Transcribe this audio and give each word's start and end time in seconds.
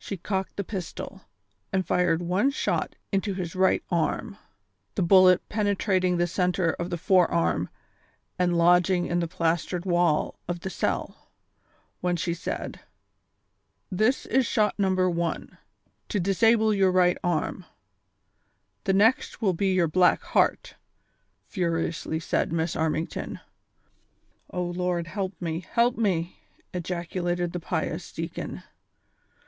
She 0.00 0.16
cocked 0.16 0.56
the 0.56 0.64
pistol, 0.64 1.22
and 1.70 1.86
fired 1.86 2.22
one 2.22 2.50
shot 2.50 2.94
into 3.12 3.34
his 3.34 3.54
right 3.54 3.82
arm, 3.90 4.38
the 4.94 5.02
bullet 5.02 5.46
penetrating 5.50 6.16
the 6.16 6.26
centre 6.26 6.70
of 6.78 6.88
the 6.88 6.96
forearm 6.96 7.68
and 8.38 8.56
lodging 8.56 9.04
in 9.04 9.18
the 9.20 9.28
plastered 9.28 9.84
wall 9.84 10.38
of 10.48 10.60
the 10.60 10.70
cell, 10.70 11.30
when 12.00 12.16
she 12.16 12.32
said:" 12.32 12.80
This 14.00 14.24
is 14.24 14.46
shot 14.46 14.78
number 14.78 15.10
one, 15.10 15.58
to 16.08 16.18
disable 16.18 16.72
your 16.72 16.92
right 16.92 17.18
aim; 17.22 17.66
the 18.84 18.94
next 18.94 19.42
will 19.42 19.52
be 19.52 19.74
your 19.74 19.88
black 19.88 20.22
heart," 20.22 20.76
furiously 21.44 22.20
said 22.20 22.50
Miss 22.50 22.74
Armington." 22.74 23.40
O 24.52 24.62
Lord, 24.62 25.06
help 25.08 25.34
me, 25.42 25.60
help 25.60 25.98
me!" 25.98 26.38
ejaculated 26.72 27.52
the 27.52 27.60
pious 27.60 28.10
deacon. 28.10 28.62